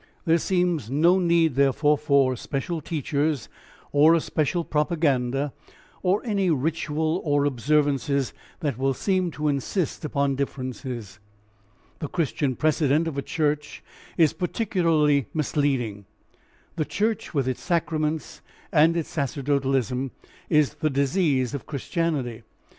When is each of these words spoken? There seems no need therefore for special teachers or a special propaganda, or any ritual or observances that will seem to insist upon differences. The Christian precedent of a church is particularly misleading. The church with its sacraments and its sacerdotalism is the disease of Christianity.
There 0.25 0.39
seems 0.39 0.89
no 0.89 1.19
need 1.19 1.53
therefore 1.53 1.95
for 1.95 2.35
special 2.35 2.81
teachers 2.81 3.49
or 3.91 4.15
a 4.15 4.19
special 4.19 4.63
propaganda, 4.65 5.53
or 6.01 6.25
any 6.25 6.49
ritual 6.49 7.21
or 7.23 7.45
observances 7.45 8.33
that 8.61 8.79
will 8.79 8.95
seem 8.95 9.29
to 9.33 9.47
insist 9.47 10.03
upon 10.03 10.35
differences. 10.35 11.19
The 11.99 12.07
Christian 12.07 12.55
precedent 12.55 13.07
of 13.07 13.15
a 13.15 13.21
church 13.21 13.83
is 14.17 14.33
particularly 14.33 15.27
misleading. 15.35 16.05
The 16.77 16.85
church 16.85 17.35
with 17.35 17.47
its 17.47 17.61
sacraments 17.61 18.41
and 18.71 18.97
its 18.97 19.09
sacerdotalism 19.09 20.09
is 20.49 20.73
the 20.73 20.89
disease 20.89 21.53
of 21.53 21.67
Christianity. 21.67 22.41